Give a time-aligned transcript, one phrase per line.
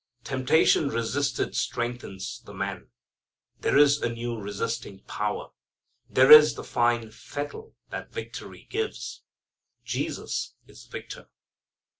[0.23, 2.89] Temptation resisted strengthens the man.
[3.59, 5.49] There is a new resisting power.
[6.09, 9.21] There is the fine fettle that victory gives.
[9.85, 11.29] Jesus is Victor.